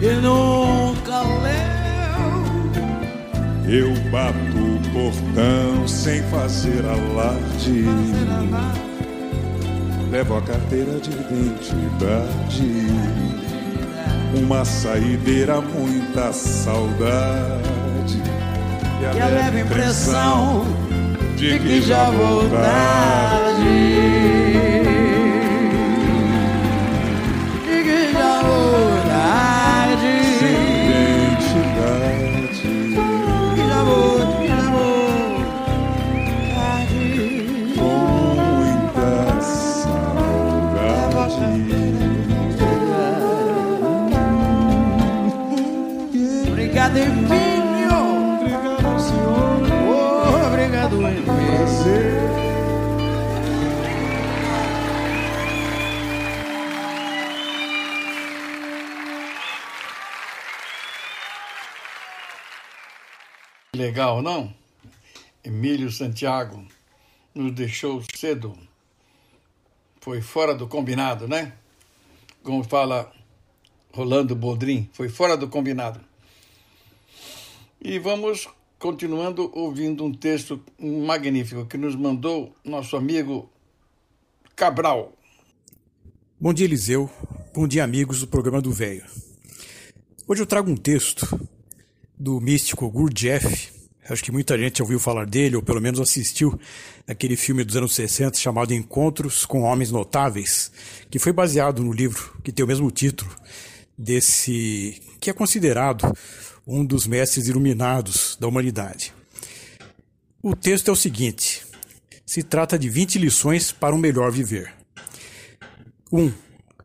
[0.00, 1.78] e nunca leu.
[3.66, 7.84] Eu bato o portão sem fazer alarde.
[10.10, 12.86] Levo a carteira de identidade.
[14.42, 18.22] Uma saideira, muita saudade.
[19.00, 20.87] E a leve impressão
[21.38, 23.68] de que já vou tarde.
[63.78, 64.52] Legal, não?
[65.44, 66.66] Emílio Santiago
[67.32, 68.58] nos deixou cedo.
[70.00, 71.52] Foi fora do combinado, né?
[72.42, 73.12] Como fala
[73.92, 76.00] Rolando Boldrin, foi fora do combinado.
[77.80, 78.48] E vamos
[78.80, 83.48] continuando ouvindo um texto magnífico que nos mandou nosso amigo
[84.56, 85.12] Cabral.
[86.40, 87.08] Bom dia, Eliseu.
[87.54, 89.06] Bom dia, amigos do programa do Velho.
[90.26, 91.28] Hoje eu trago um texto
[92.18, 93.72] do místico Gurdjieff.
[94.08, 96.58] Acho que muita gente ouviu falar dele, ou pelo menos assistiu
[97.06, 100.72] naquele filme dos anos 60 chamado Encontros com Homens Notáveis,
[101.10, 103.30] que foi baseado no livro que tem o mesmo título
[103.96, 106.10] desse que é considerado
[106.66, 109.12] um dos mestres iluminados da humanidade.
[110.42, 111.66] O texto é o seguinte:
[112.24, 114.72] se trata de 20 lições para um melhor viver.
[116.10, 116.22] 1.
[116.22, 116.32] Um,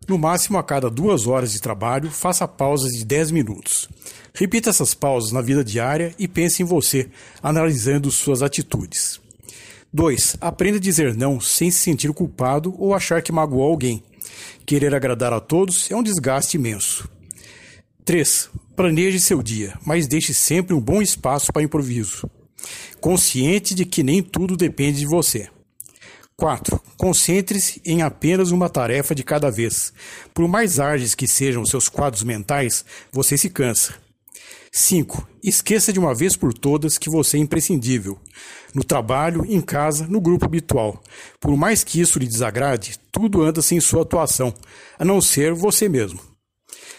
[0.07, 3.89] no máximo a cada duas horas de trabalho, faça pausas de 10 minutos.
[4.33, 7.09] Repita essas pausas na vida diária e pense em você,
[7.41, 9.21] analisando suas atitudes.
[9.93, 10.37] 2.
[10.41, 14.03] Aprenda a dizer não sem se sentir culpado ou achar que magoou alguém.
[14.65, 17.07] Querer agradar a todos é um desgaste imenso.
[18.03, 18.49] 3.
[18.75, 22.27] Planeje seu dia, mas deixe sempre um bom espaço para improviso.
[22.99, 25.49] Consciente de que nem tudo depende de você.
[26.37, 26.79] 4.
[26.97, 29.93] Concentre-se em apenas uma tarefa de cada vez.
[30.33, 33.95] Por mais árduos que sejam seus quadros mentais, você se cansa.
[34.71, 35.27] 5.
[35.43, 38.19] Esqueça de uma vez por todas que você é imprescindível.
[38.73, 40.99] No trabalho, em casa, no grupo habitual.
[41.39, 44.51] Por mais que isso lhe desagrade, tudo anda sem sua atuação,
[44.97, 46.19] a não ser você mesmo.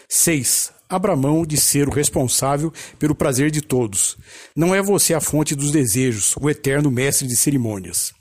[0.08, 0.72] 6.
[0.88, 4.16] Abra mão de ser o responsável pelo prazer de todos.
[4.54, 8.12] Não é você a fonte dos desejos, o eterno mestre de cerimônias.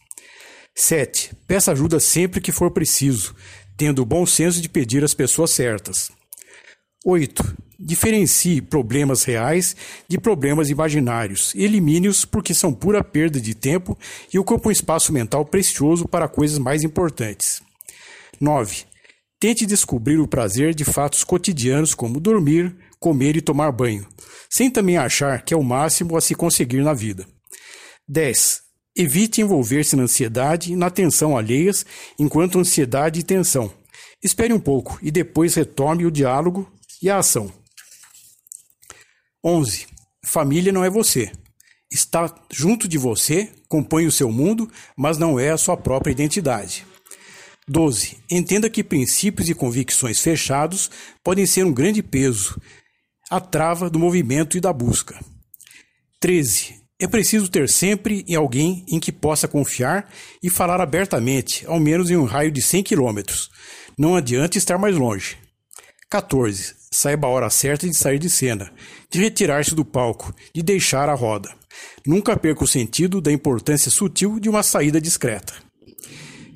[0.75, 1.35] 7.
[1.47, 3.35] Peça ajuda sempre que for preciso,
[3.77, 6.11] tendo o bom senso de pedir às pessoas certas.
[7.05, 7.57] 8.
[7.79, 9.75] Diferencie problemas reais
[10.07, 11.53] de problemas imaginários.
[11.53, 13.97] Elimine-os porque são pura perda de tempo
[14.33, 17.61] e ocupam um espaço mental precioso para coisas mais importantes.
[18.39, 18.85] 9.
[19.39, 24.07] Tente descobrir o prazer de fatos cotidianos como dormir, comer e tomar banho,
[24.49, 27.27] sem também achar que é o máximo a se conseguir na vida.
[28.07, 28.62] 10.
[28.95, 31.85] Evite envolver-se na ansiedade e na tensão alheias
[32.19, 33.73] enquanto ansiedade e tensão.
[34.23, 36.71] Espere um pouco e depois retome o diálogo
[37.01, 37.51] e a ação.
[39.43, 39.87] 11.
[40.23, 41.31] Família não é você.
[41.91, 46.85] Está junto de você, compõe o seu mundo, mas não é a sua própria identidade.
[47.67, 48.17] 12.
[48.29, 50.89] Entenda que princípios e convicções fechados
[51.23, 52.59] podem ser um grande peso,
[53.29, 55.19] a trava do movimento e da busca.
[56.19, 56.82] 13.
[57.03, 60.09] É preciso ter sempre em alguém em que possa confiar
[60.41, 63.51] e falar abertamente, ao menos em um raio de 100 quilômetros.
[63.97, 65.35] Não adianta estar mais longe.
[66.09, 66.75] 14.
[66.93, 68.71] Saiba a hora certa de sair de cena,
[69.11, 71.53] de retirar-se do palco, de deixar a roda.
[72.07, 75.53] Nunca perca o sentido da importância sutil de uma saída discreta.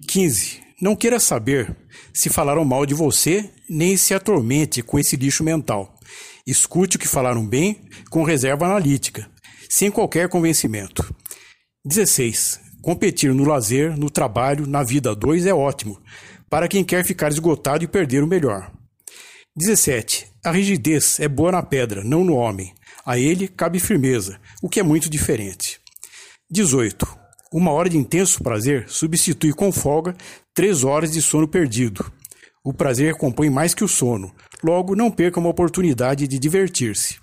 [0.08, 0.62] 15.
[0.82, 1.76] Não queira saber
[2.14, 5.94] se falaram mal de você, nem se atormente com esse lixo mental.
[6.48, 9.30] Escute o que falaram bem com reserva analítica,
[9.70, 11.14] sem qualquer convencimento.
[11.86, 12.60] 16.
[12.82, 16.00] Competir no lazer, no trabalho, na vida a dois é ótimo,
[16.50, 18.72] para quem quer ficar esgotado e perder o melhor.
[19.56, 20.28] 17.
[20.44, 22.74] A rigidez é boa na pedra, não no homem.
[23.06, 25.80] A ele cabe firmeza, o que é muito diferente.
[26.50, 27.08] 18.
[27.52, 30.16] Uma hora de intenso prazer substitui com folga
[30.54, 32.12] três horas de sono perdido.
[32.64, 37.18] O prazer compõe mais que o sono, logo não perca uma oportunidade de divertir-se.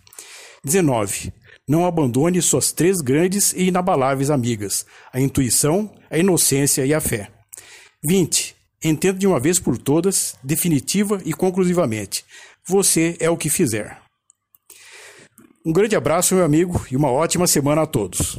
[0.64, 1.32] 19.
[1.68, 7.30] Não abandone suas três grandes e inabaláveis amigas: a intuição, a inocência e a fé.
[8.02, 8.54] 20.
[8.82, 12.24] Entenda de uma vez por todas, definitiva e conclusivamente:
[12.66, 13.98] você é o que fizer.
[15.64, 18.38] Um grande abraço, meu amigo, e uma ótima semana a todos.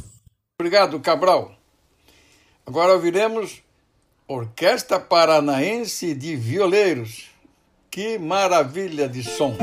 [0.60, 1.52] Obrigado, Cabral.
[2.64, 3.62] Agora ouviremos
[4.28, 7.30] Orquestra Paranaense de Violeiros.
[7.90, 9.56] Que maravilha de som!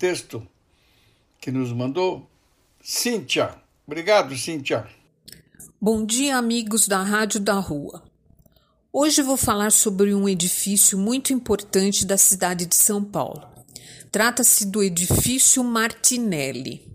[0.00, 0.42] Texto
[1.38, 2.26] que nos mandou
[2.82, 3.54] Cíntia.
[3.86, 4.88] Obrigado, Cíntia.
[5.78, 8.02] Bom dia, amigos da Rádio da Rua.
[8.90, 13.46] Hoje vou falar sobre um edifício muito importante da cidade de São Paulo.
[14.10, 16.88] Trata-se do edifício Martinelli.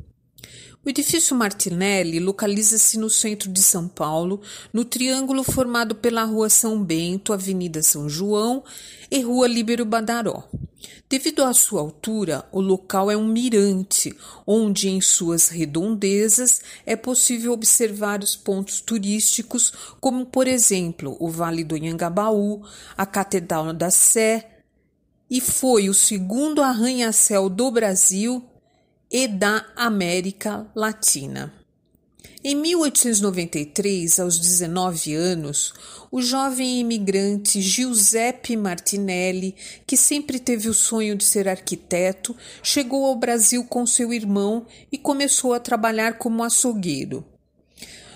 [0.86, 4.39] O edifício Martinelli localiza-se no centro de São Paulo,
[4.71, 8.63] no triângulo formado pela Rua São Bento, Avenida São João
[9.09, 10.43] e Rua Líbero Badaró.
[11.09, 14.15] Devido à sua altura, o local é um mirante,
[14.45, 21.63] onde em suas redondezas é possível observar os pontos turísticos, como por exemplo o Vale
[21.63, 22.61] do Anhangabaú,
[22.95, 24.51] a Catedral da Sé,
[25.31, 28.45] e foi o segundo arranha-céu do Brasil
[29.18, 31.53] e da América Latina.
[32.43, 35.74] Em 1893, aos 19 anos,
[36.11, 39.55] o jovem imigrante Giuseppe Martinelli,
[39.88, 44.97] que sempre teve o sonho de ser arquiteto, chegou ao Brasil com seu irmão e
[44.97, 47.24] começou a trabalhar como açougueiro.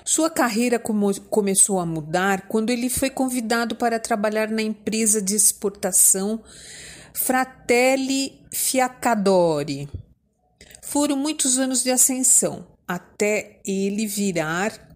[0.03, 6.43] Sua carreira começou a mudar quando ele foi convidado para trabalhar na empresa de exportação
[7.13, 9.87] Fratelli Fiacadori
[10.89, 14.89] foram muitos anos de ascensão até ele virar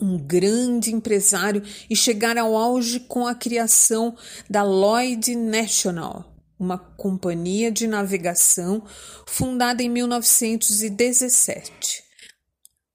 [0.00, 4.16] um grande empresário e chegar ao auge com a criação
[4.48, 8.82] da Lloyd National, uma companhia de navegação
[9.26, 12.02] fundada em 1917.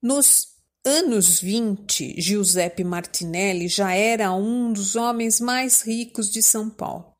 [0.01, 0.47] Nos
[0.83, 7.10] anos 20, Giuseppe Martinelli já era um dos homens mais ricos de São Paulo.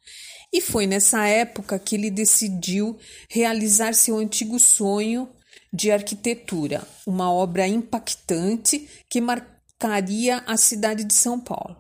[0.54, 2.98] E foi nessa época que ele decidiu
[3.30, 5.30] realizar seu antigo sonho
[5.74, 11.78] de arquitetura, uma obra impactante que marcaria a cidade de São Paulo.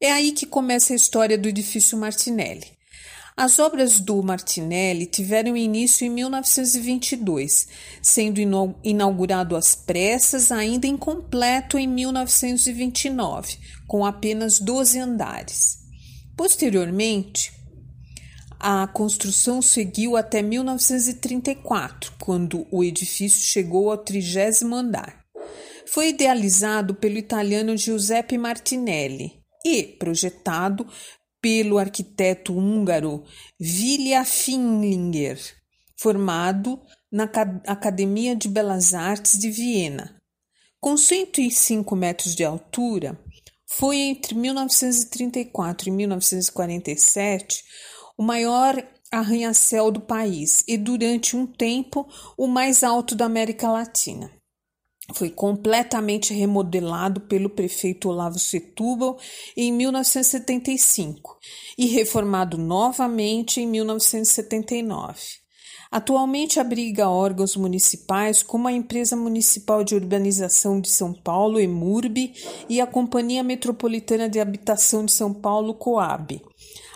[0.00, 2.72] É aí que começa a história do edifício Martinelli.
[3.36, 7.66] As obras do Martinelli tiveram início em 1922,
[8.00, 8.40] sendo
[8.82, 13.58] inaugurado às pressas, ainda incompleto em 1929,
[13.88, 15.78] com apenas 12 andares.
[16.36, 17.52] Posteriormente,
[18.66, 25.22] a construção seguiu até 1934, quando o edifício chegou ao trigésimo andar.
[25.86, 30.86] Foi idealizado pelo italiano Giuseppe Martinelli e projetado
[31.42, 33.24] pelo arquiteto húngaro
[33.60, 35.38] Vilja Finlinger,
[35.94, 36.80] formado
[37.12, 37.24] na
[37.66, 40.18] Academia de Belas Artes de Viena.
[40.80, 43.22] Com 105 metros de altura,
[43.66, 47.62] foi entre 1934 e 1947
[48.16, 52.06] o maior arranha-céu do país e, durante um tempo,
[52.36, 54.30] o mais alto da América Latina.
[55.12, 59.18] Foi completamente remodelado pelo prefeito Olavo Setúbal
[59.54, 61.38] em 1975
[61.76, 65.44] e reformado novamente em 1979.
[65.94, 72.32] Atualmente abriga órgãos municipais como a Empresa Municipal de Urbanização de São Paulo, EMURB,
[72.68, 76.42] e a Companhia Metropolitana de Habitação de São Paulo, COAB,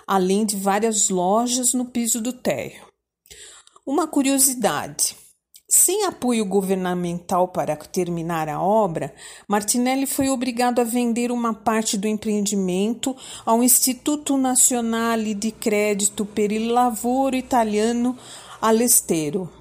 [0.08, 2.86] além de várias lojas no piso do térreo.
[3.86, 5.14] Uma curiosidade:
[5.68, 9.14] sem apoio governamental para terminar a obra,
[9.46, 16.52] Martinelli foi obrigado a vender uma parte do empreendimento ao Instituto Nazionale di Credito per
[16.52, 18.16] il Lavoro Italiano
[18.60, 19.57] All'Estero,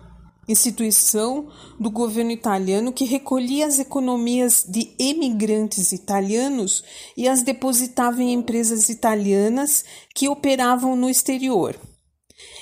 [0.48, 6.84] instituição do governo italiano que recolhia as economias de emigrantes italianos
[7.16, 9.84] e as depositava em empresas italianas
[10.16, 11.76] que operavam no exterior.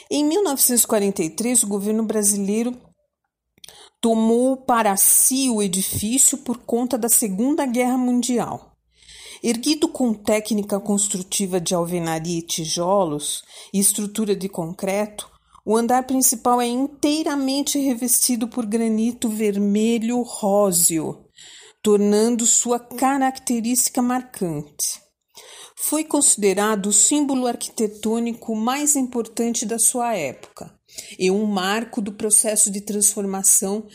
[0.09, 2.75] Em 1943, o governo brasileiro
[4.01, 8.71] tomou para si o edifício por conta da Segunda Guerra Mundial.
[9.43, 15.29] Erguido com técnica construtiva de alvenaria e tijolos e estrutura de concreto,
[15.66, 21.26] o andar principal é inteiramente revestido por granito vermelho róseo,
[21.82, 25.01] tornando sua característica marcante.
[25.76, 30.72] Foi considerado o símbolo arquitetônico mais importante da sua época
[31.18, 33.88] e um marco do processo de transformação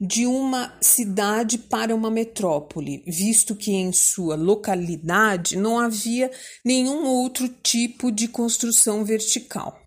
[0.00, 6.30] de uma cidade para uma metrópole, visto que em sua localidade não havia
[6.64, 9.80] nenhum outro tipo de construção vertical.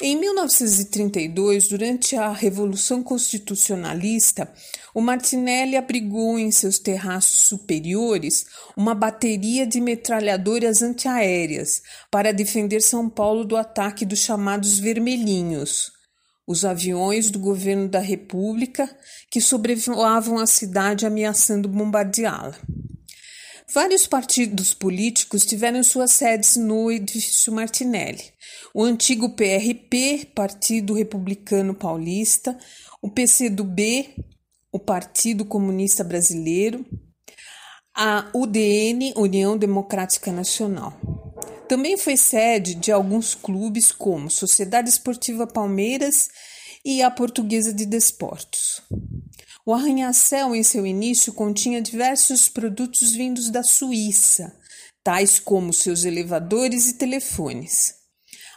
[0.00, 4.48] Em 1932, durante a Revolução Constitucionalista,
[4.94, 8.46] o Martinelli abrigou em seus terraços superiores
[8.76, 11.82] uma bateria de metralhadoras antiaéreas
[12.12, 15.90] para defender São Paulo do ataque dos chamados vermelhinhos,
[16.46, 18.88] os aviões do governo da República
[19.28, 22.54] que sobrevoavam a cidade ameaçando bombardeá-la.
[23.72, 28.32] Vários partidos políticos tiveram suas sedes no edifício Martinelli.
[28.72, 32.58] O antigo PRP, Partido Republicano Paulista,
[33.02, 34.24] o PCdoB,
[34.72, 36.86] o Partido Comunista Brasileiro,
[37.94, 40.98] a UDN, União Democrática Nacional.
[41.68, 46.28] Também foi sede de alguns clubes como Sociedade Esportiva Palmeiras
[46.82, 48.80] e a Portuguesa de Desportos.
[49.68, 54.56] O arranha-céu, em seu início, continha diversos produtos vindos da Suíça,
[55.04, 57.92] tais como seus elevadores e telefones.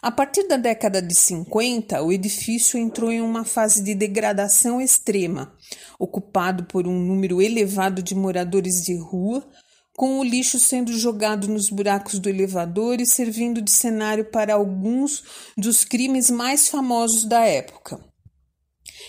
[0.01, 5.53] A partir da década de 50, o edifício entrou em uma fase de degradação extrema,
[5.99, 9.45] ocupado por um número elevado de moradores de rua,
[9.93, 15.25] com o lixo sendo jogado nos buracos do elevador e servindo de cenário para alguns
[15.57, 17.99] dos crimes mais famosos da época.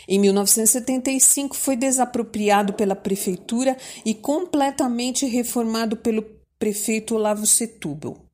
[0.08, 6.24] Em 1975 foi desapropriado pela prefeitura e completamente reformado pelo
[6.58, 8.32] prefeito Olavo Setúbal.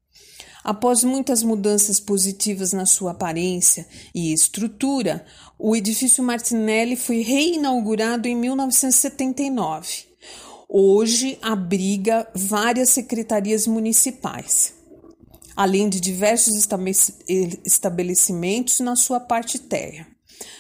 [0.65, 5.25] Após muitas mudanças positivas na sua aparência e estrutura,
[5.59, 10.09] o edifício Martinelli foi reinaugurado em 1979.
[10.69, 14.75] Hoje abriga várias secretarias municipais,
[15.57, 16.55] além de diversos
[17.65, 20.18] estabelecimentos na sua parte térrea.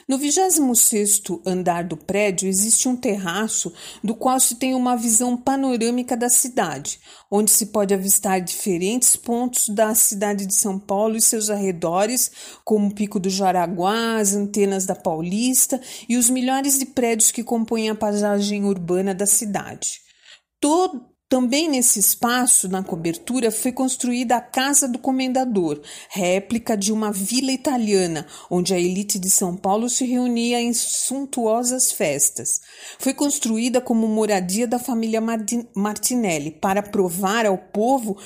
[0.09, 3.73] No 26º andar do prédio existe um terraço
[4.03, 6.99] do qual se tem uma visão panorâmica da cidade,
[7.31, 12.31] onde se pode avistar diferentes pontos da cidade de São Paulo e seus arredores,
[12.65, 17.45] como o Pico do Jaraguá, as antenas da Paulista e os milhares de prédios que
[17.45, 20.01] compõem a paisagem urbana da cidade.
[20.61, 27.13] Todo, também nesse espaço, na cobertura, foi construída a Casa do Comendador, réplica de uma
[27.13, 32.61] vila italiana, onde a elite de São Paulo se reunia em suntuosas festas.
[32.99, 35.21] Foi construída como moradia da família
[35.77, 38.17] Martinelli, para provar ao povo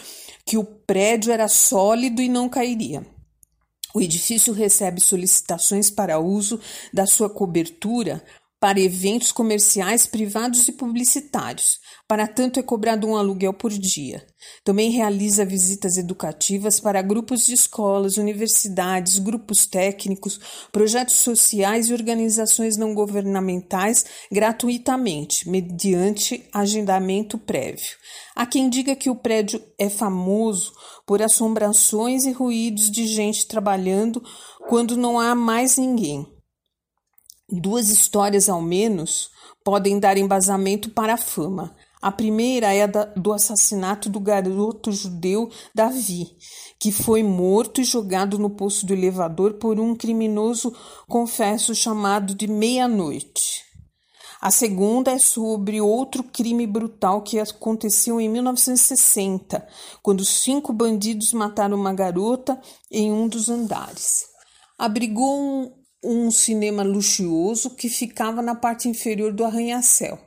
[0.46, 3.04] que o prédio era sólido e não cairia.
[3.94, 6.58] O edifício recebe solicitações para uso
[6.92, 8.22] da sua cobertura
[8.62, 11.80] para eventos comerciais, privados e publicitários.
[12.06, 14.24] Para tanto, é cobrado um aluguel por dia.
[14.62, 20.38] Também realiza visitas educativas para grupos de escolas, universidades, grupos técnicos,
[20.70, 27.96] projetos sociais e organizações não governamentais gratuitamente, mediante agendamento prévio.
[28.32, 30.72] Há quem diga que o prédio é famoso
[31.04, 34.22] por assombrações e ruídos de gente trabalhando
[34.68, 36.31] quando não há mais ninguém.
[37.54, 39.30] Duas histórias, ao menos,
[39.62, 41.76] podem dar embasamento para a fama.
[42.00, 46.34] A primeira é a do assassinato do garoto judeu Davi,
[46.80, 50.74] que foi morto e jogado no poço do elevador por um criminoso
[51.06, 53.62] confesso chamado de Meia-Noite.
[54.40, 59.68] A segunda é sobre outro crime brutal que aconteceu em 1960,
[60.02, 62.58] quando cinco bandidos mataram uma garota
[62.90, 64.24] em um dos andares.
[64.78, 70.18] Abrigou um, cinema luxuoso que ficava na parte inferior do arranha-céu.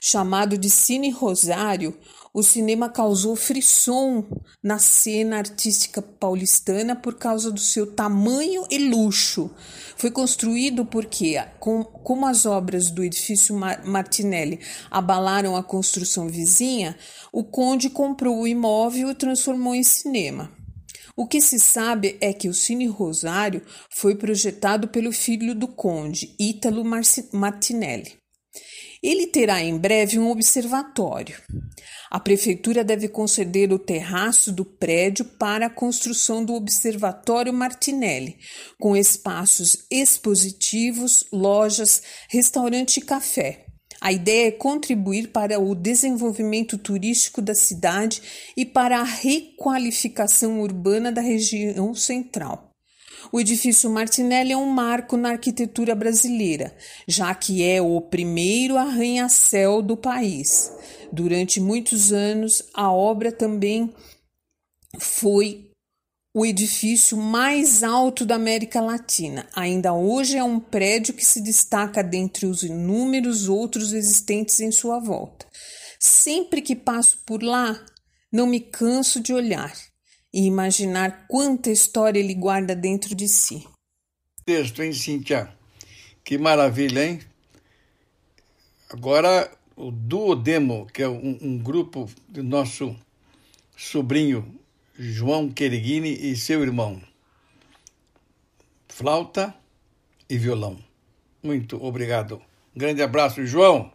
[0.00, 1.96] Chamado de Cine Rosário,
[2.34, 4.24] o cinema causou frisson
[4.62, 9.50] na cena artística paulistana por causa do seu tamanho e luxo.
[9.96, 13.54] Foi construído porque, com, como as obras do edifício
[13.84, 14.60] Martinelli
[14.90, 16.96] abalaram a construção vizinha,
[17.30, 20.50] o conde comprou o imóvel e o transformou em cinema.
[21.22, 26.34] O que se sabe é que o Cine Rosário foi projetado pelo filho do conde,
[26.36, 26.84] Ítalo
[27.32, 28.16] Martinelli.
[29.00, 31.40] Ele terá em breve um observatório.
[32.10, 38.36] A prefeitura deve conceder o terraço do prédio para a construção do Observatório Martinelli,
[38.80, 43.71] com espaços expositivos, lojas, restaurante e café.
[44.02, 48.20] A ideia é contribuir para o desenvolvimento turístico da cidade
[48.56, 52.72] e para a requalificação urbana da região central.
[53.30, 56.74] O edifício Martinelli é um marco na arquitetura brasileira,
[57.06, 60.72] já que é o primeiro arranha-céu do país.
[61.12, 63.94] Durante muitos anos, a obra também
[64.98, 65.71] foi
[66.34, 69.46] o edifício mais alto da América Latina.
[69.54, 74.98] Ainda hoje é um prédio que se destaca dentre os inúmeros outros existentes em sua
[74.98, 75.46] volta.
[75.98, 77.84] Sempre que passo por lá,
[78.32, 79.72] não me canso de olhar
[80.32, 83.68] e imaginar quanta história ele guarda dentro de si.
[84.44, 85.54] Texto, hein, Cíntia?
[86.24, 87.20] Que maravilha, hein?
[88.88, 92.96] Agora, o Duodemo, que é um, um grupo do nosso
[93.76, 94.61] sobrinho
[94.98, 97.00] João Quereguini e seu irmão.
[98.88, 99.54] Flauta
[100.28, 100.78] e violão.
[101.42, 102.42] Muito obrigado.
[102.76, 103.90] Grande abraço, João.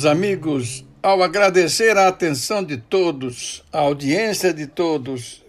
[0.00, 5.44] Meus amigos, ao agradecer a atenção de todos, a audiência de todos,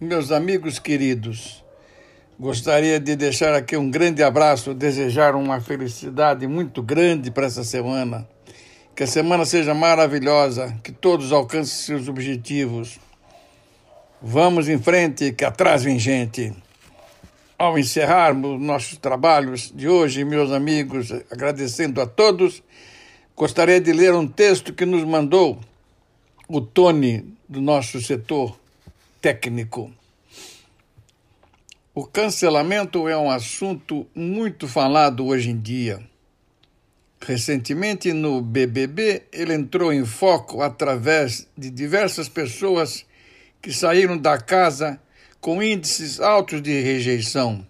[0.00, 1.64] meus amigos queridos,
[2.38, 8.24] gostaria de deixar aqui um grande abraço, desejar uma felicidade muito grande para essa semana.
[8.94, 13.00] Que a semana seja maravilhosa, que todos alcancem seus objetivos.
[14.22, 16.52] Vamos em frente, que atrás vem gente.
[17.58, 22.62] Ao encerrarmos nossos trabalhos de hoje, meus amigos, agradecendo a todos,
[23.38, 25.60] gostaria de ler um texto que nos mandou
[26.48, 28.58] o Tony do nosso setor
[29.20, 29.92] técnico.
[31.94, 36.00] O cancelamento é um assunto muito falado hoje em dia.
[37.24, 43.06] Recentemente, no BBB, ele entrou em foco através de diversas pessoas
[43.62, 45.00] que saíram da casa
[45.40, 47.64] com índices altos de rejeição,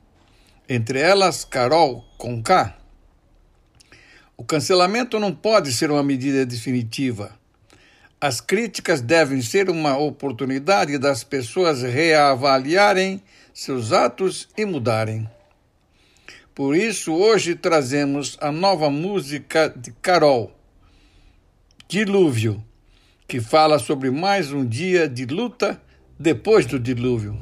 [0.66, 2.78] entre elas Carol Conká.
[4.40, 7.32] O cancelamento não pode ser uma medida definitiva.
[8.20, 13.20] As críticas devem ser uma oportunidade das pessoas reavaliarem
[13.52, 15.28] seus atos e mudarem.
[16.54, 20.52] Por isso, hoje trazemos a nova música de Carol,
[21.88, 22.62] Dilúvio,
[23.26, 25.82] que fala sobre mais um dia de luta
[26.16, 27.36] depois do dilúvio.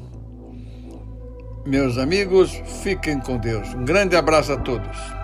[1.66, 3.74] Meus amigos, fiquem com Deus.
[3.74, 5.16] Um grande abraço a todos.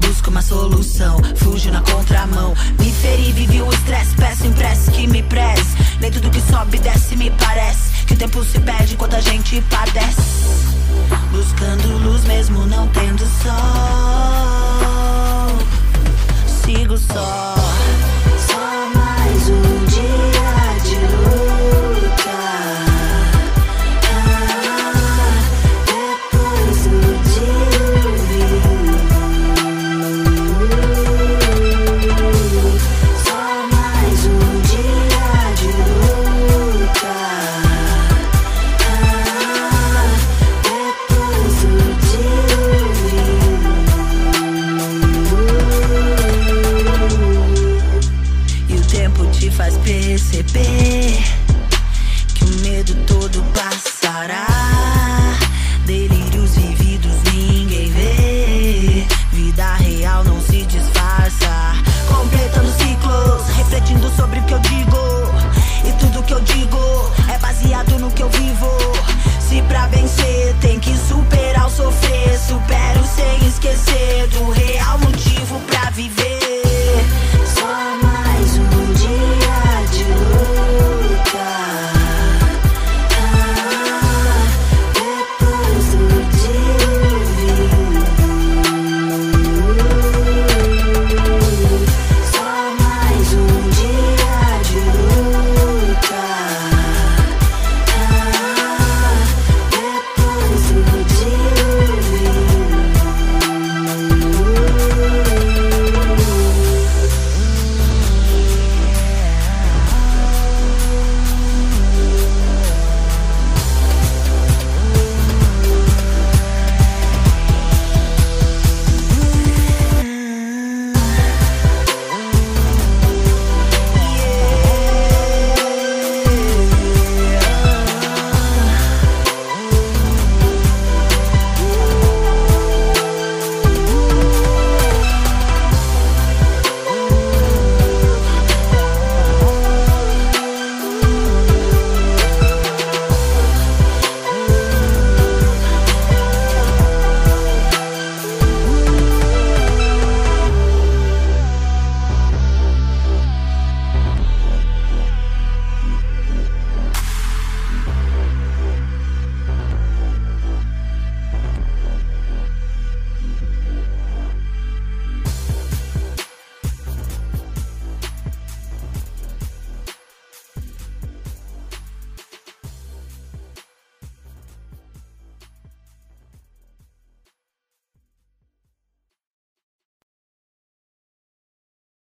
[0.00, 2.54] Busco uma solução, fujo na contramão.
[2.78, 5.76] Me feri, vivi o estresse, peço impresso que me preze.
[6.00, 8.06] Nem tudo que sobe desce me parece.
[8.06, 10.46] Que o tempo se perde enquanto a gente padece.
[11.32, 13.56] Buscando luz mesmo não tendo sol.
[16.64, 17.54] Sigo só.
[18.46, 19.75] Só mais um